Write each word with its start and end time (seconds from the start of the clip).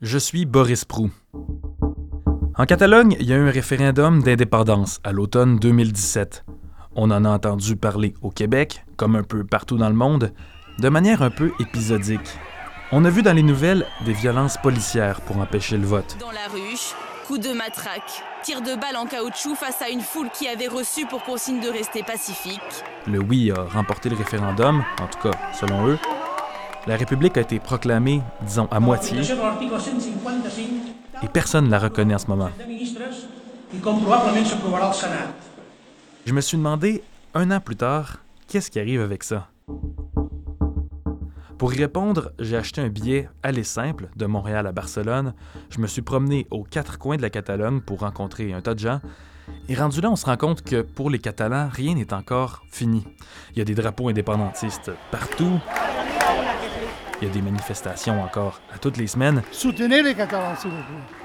Je 0.00 0.16
suis 0.16 0.46
Boris 0.46 0.84
Prou. 0.84 1.10
En 2.54 2.66
Catalogne, 2.66 3.16
il 3.18 3.26
y 3.26 3.32
a 3.32 3.36
eu 3.36 3.48
un 3.48 3.50
référendum 3.50 4.22
d'indépendance 4.22 5.00
à 5.02 5.10
l'automne 5.10 5.58
2017. 5.58 6.44
On 6.94 7.10
en 7.10 7.24
a 7.24 7.30
entendu 7.30 7.74
parler 7.74 8.14
au 8.22 8.30
Québec, 8.30 8.84
comme 8.96 9.16
un 9.16 9.24
peu 9.24 9.42
partout 9.42 9.76
dans 9.76 9.88
le 9.88 9.96
monde, 9.96 10.32
de 10.78 10.88
manière 10.88 11.22
un 11.22 11.30
peu 11.30 11.50
épisodique. 11.58 12.38
On 12.92 13.04
a 13.04 13.10
vu 13.10 13.22
dans 13.22 13.32
les 13.32 13.42
nouvelles 13.42 13.86
des 14.04 14.12
violences 14.12 14.56
policières 14.56 15.20
pour 15.22 15.38
empêcher 15.38 15.76
le 15.76 15.86
vote. 15.86 16.16
Dans 16.20 16.30
la 16.30 16.46
ruche, 16.46 16.94
coup 17.26 17.38
de 17.38 17.52
matraque, 17.52 18.22
tir 18.44 18.60
de 18.60 18.76
balle 18.80 18.96
en 18.96 19.06
caoutchouc 19.06 19.56
face 19.56 19.82
à 19.82 19.88
une 19.88 20.00
foule 20.00 20.30
qui 20.32 20.46
avait 20.46 20.68
reçu 20.68 21.06
pour 21.06 21.24
consigne 21.24 21.60
de 21.60 21.68
rester 21.68 22.04
pacifique. 22.04 22.84
Le 23.08 23.18
oui 23.18 23.50
a 23.50 23.64
remporté 23.64 24.10
le 24.10 24.16
référendum, 24.16 24.84
en 25.00 25.06
tout 25.08 25.28
cas 25.28 25.36
selon 25.58 25.88
eux. 25.88 25.98
La 26.86 26.96
République 26.96 27.36
a 27.36 27.40
été 27.40 27.58
proclamée, 27.58 28.22
disons, 28.42 28.66
à 28.70 28.80
moitié, 28.80 29.20
et 31.22 31.28
personne 31.28 31.66
ne 31.66 31.70
la 31.70 31.78
reconnaît 31.78 32.14
en 32.14 32.18
ce 32.18 32.26
moment. 32.26 32.50
Je 36.26 36.32
me 36.32 36.40
suis 36.40 36.56
demandé, 36.56 37.02
un 37.34 37.50
an 37.50 37.60
plus 37.60 37.76
tard, 37.76 38.18
qu'est-ce 38.46 38.70
qui 38.70 38.80
arrive 38.80 39.00
avec 39.00 39.24
ça? 39.24 39.48
Pour 41.58 41.74
y 41.74 41.78
répondre, 41.78 42.30
j'ai 42.38 42.56
acheté 42.56 42.80
un 42.80 42.88
billet 42.88 43.28
aller 43.42 43.64
simple 43.64 44.08
de 44.14 44.26
Montréal 44.26 44.66
à 44.68 44.72
Barcelone. 44.72 45.34
Je 45.70 45.80
me 45.80 45.88
suis 45.88 46.02
promené 46.02 46.46
aux 46.52 46.62
quatre 46.62 46.98
coins 46.98 47.16
de 47.16 47.22
la 47.22 47.30
Catalogne 47.30 47.80
pour 47.80 48.00
rencontrer 48.00 48.52
un 48.52 48.60
tas 48.60 48.74
de 48.74 48.78
gens. 48.78 49.00
Et 49.68 49.74
rendu 49.74 50.00
là, 50.00 50.08
on 50.10 50.16
se 50.16 50.24
rend 50.24 50.36
compte 50.36 50.62
que 50.62 50.82
pour 50.82 51.10
les 51.10 51.18
Catalans, 51.18 51.68
rien 51.70 51.94
n'est 51.94 52.14
encore 52.14 52.62
fini. 52.70 53.04
Il 53.52 53.58
y 53.58 53.62
a 53.62 53.64
des 53.64 53.74
drapeaux 53.74 54.08
indépendantistes 54.08 54.92
partout. 55.10 55.58
Il 57.20 57.26
y 57.26 57.30
a 57.30 57.34
des 57.34 57.42
manifestations 57.42 58.22
encore 58.22 58.60
à 58.72 58.78
toutes 58.78 58.96
les 58.96 59.08
semaines. 59.08 59.42
Soutenez 59.50 60.02
les 60.02 60.14
Catalans, 60.14 60.54
s'il 60.56 60.70
vous 60.70 60.76
plaît. 60.76 61.16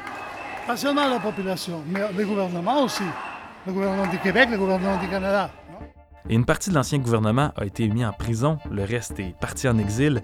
Pas 0.66 0.76
seulement 0.76 1.08
la 1.08 1.20
population, 1.20 1.84
mais 1.88 2.00
le 2.18 2.26
gouvernement 2.26 2.84
aussi. 2.84 3.04
Le 3.68 3.74
gouvernement 3.74 4.08
du 4.08 4.18
Québec, 4.18 4.50
le 4.52 4.58
gouvernement 4.58 4.98
du 4.98 5.08
Canada. 5.08 5.52
Et 6.30 6.34
une 6.34 6.46
partie 6.46 6.70
de 6.70 6.76
l'ancien 6.76 7.00
gouvernement 7.00 7.52
a 7.56 7.66
été 7.66 7.88
mis 7.90 8.04
en 8.04 8.14
prison, 8.14 8.58
le 8.72 8.84
reste 8.84 9.20
est 9.20 9.38
parti 9.40 9.68
en 9.68 9.78
exil, 9.78 10.22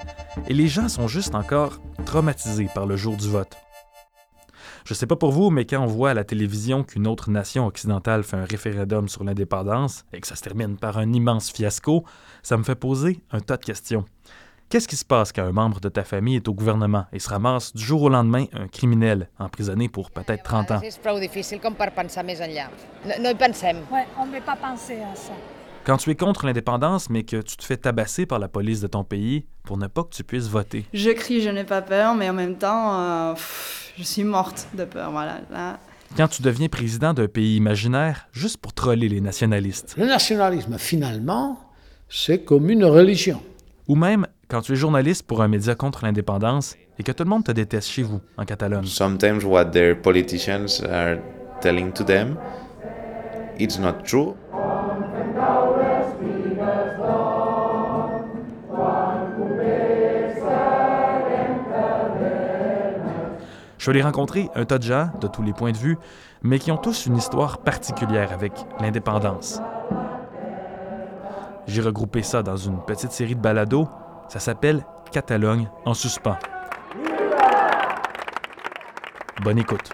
et 0.48 0.54
les 0.54 0.68
gens 0.68 0.88
sont 0.88 1.08
juste 1.08 1.36
encore 1.36 1.80
traumatisés 2.06 2.70
par 2.74 2.86
le 2.86 2.96
jour 2.96 3.16
du 3.16 3.30
vote. 3.30 3.56
Je 4.86 4.94
sais 4.94 5.06
pas 5.06 5.18
pour 5.18 5.32
vous, 5.32 5.52
mais 5.52 5.66
quand 5.66 5.84
on 5.84 5.88
voit 5.88 6.12
à 6.12 6.14
la 6.14 6.24
télévision 6.24 6.84
qu'une 6.84 7.06
autre 7.06 7.30
nation 7.30 7.68
occidentale 7.68 8.24
fait 8.24 8.38
un 8.38 8.46
référendum 8.46 9.08
sur 9.08 9.24
l'indépendance 9.24 10.06
et 10.14 10.20
que 10.20 10.26
ça 10.26 10.36
se 10.36 10.42
termine 10.42 10.78
par 10.78 10.98
un 10.98 11.14
immense 11.14 11.52
fiasco, 11.52 12.06
ça 12.42 12.58
me 12.58 12.64
fait 12.64 12.76
poser 12.76 13.20
un 13.32 13.40
tas 13.40 13.58
de 13.58 13.66
questions. 13.66 14.06
Qu'est-ce 14.70 14.88
qui 14.88 14.98
se 14.98 15.04
passe 15.04 15.32
quand 15.32 15.42
un 15.42 15.52
membre 15.52 15.80
de 15.80 15.90
ta 15.90 16.04
famille 16.04 16.36
est 16.36 16.48
au 16.48 16.54
gouvernement 16.54 17.06
et 17.12 17.18
se 17.18 17.28
ramasse 17.28 17.74
du 17.74 17.84
jour 17.84 18.04
au 18.04 18.10
lendemain 18.10 18.46
un 18.54 18.68
criminel 18.68 19.28
emprisonné 19.40 19.90
pour 19.90 20.12
peut-être 20.12 20.44
30 20.44 20.72
ans? 20.72 20.82
És 20.84 21.00
prou 21.02 21.18
difícil 21.18 21.58
com 21.58 21.74
per 21.74 21.90
pensar 21.96 22.22
més 22.22 22.38
enllà. 22.38 22.68
No, 23.02 23.18
no 23.18 23.32
hi 23.34 23.38
pensem. 23.40 23.80
Ouais, 23.90 24.06
on 24.20 24.28
ne 24.28 24.36
veut 24.38 24.46
pas 24.46 24.56
penser 24.56 25.02
à 25.02 25.16
ça. 25.16 25.34
Quand 25.86 25.98
tu 25.98 26.12
es 26.12 26.16
contre 26.16 26.46
l'indépendance, 26.46 27.10
mais 27.10 27.24
que 27.24 27.42
tu 27.42 27.58
te 27.58 27.66
fais 27.66 27.78
tabasser 27.78 28.28
par 28.28 28.38
la 28.38 28.48
police 28.48 28.80
de 28.80 28.86
ton 28.86 29.04
pays 29.04 29.48
pour 29.64 29.80
ne 29.80 29.88
pas 29.88 30.04
que 30.04 30.14
tu 30.14 30.24
puisses 30.24 30.48
voter. 30.48 30.86
Je 30.94 31.10
crie, 31.18 31.42
je 31.42 31.50
n'ai 31.50 31.64
pas 31.64 31.82
peur, 31.82 32.14
mais 32.14 32.30
en 32.30 32.34
même 32.34 32.56
temps, 32.56 32.94
euh, 32.94 33.34
pff, 33.34 33.94
je 33.98 34.04
suis 34.04 34.24
morte 34.24 34.68
de 34.76 34.86
peur. 34.86 35.10
Voilà, 35.10 35.42
là. 35.50 35.80
Quand 36.16 36.28
tu 36.28 36.44
deviens 36.44 36.68
président 36.70 37.16
d'un 37.16 37.28
pays 37.28 37.56
imaginaire, 37.58 38.28
juste 38.34 38.58
pour 38.58 38.74
troller 38.74 39.10
les 39.10 39.20
nationalistes. 39.20 39.96
Le 39.98 40.06
nationalisme, 40.06 40.78
finalement, 40.78 41.60
c'est 42.08 42.46
comme 42.46 42.70
une 42.70 42.86
religion. 42.86 43.42
Ou 43.88 43.96
même 43.96 44.28
quand 44.50 44.62
tu 44.62 44.74
es 44.74 44.76
journaliste 44.76 45.28
pour 45.28 45.44
un 45.44 45.48
média 45.48 45.76
contre 45.76 46.04
l'indépendance 46.04 46.76
et 46.98 47.04
que 47.04 47.12
tout 47.12 47.24
le 47.24 47.30
monde 47.30 47.44
te 47.44 47.52
déteste 47.52 47.88
chez 47.88 48.02
vous, 48.02 48.20
en 48.36 48.46
Catalogne. 48.46 48.86
Sometimes 48.86 49.46
what 49.46 49.66
their 49.66 50.02
politicians 50.02 50.82
are 50.92 51.18
telling 51.62 51.92
to 51.94 52.04
them, 52.04 52.36
it's 53.60 53.80
not 53.80 54.04
true. 54.04 54.34
Je 63.78 63.84
suis 63.84 63.92
allé 63.92 64.02
rencontrer 64.02 64.50
un 64.56 64.66
tas 64.66 64.78
de 64.78 64.84
gens 64.84 65.10
de 65.22 65.28
tous 65.28 65.42
les 65.42 65.54
points 65.54 65.72
de 65.72 65.78
vue, 65.78 65.98
mais 66.42 66.60
qui 66.60 66.70
ont 66.72 66.78
tous 66.78 67.06
une 67.06 67.16
histoire 67.16 67.60
particulière 67.60 68.34
avec 68.34 68.52
l'indépendance. 68.82 69.62
J'ai 71.66 71.82
regroupé 71.82 72.24
ça 72.24 72.44
dans 72.44 72.58
une 72.58 72.80
petite 72.82 73.12
série 73.12 73.36
de 73.36 73.42
balados. 73.42 73.88
Ça 74.30 74.40
s'appelle 74.40 74.86
Catalogne 75.12 75.70
en 75.86 75.96
suspens. 75.96 76.38
Bonne 79.42 79.58
écoute. 79.58 79.92